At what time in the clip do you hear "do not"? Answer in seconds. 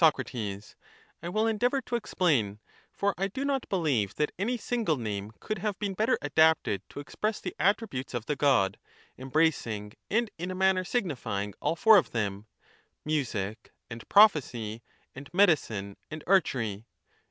3.27-3.69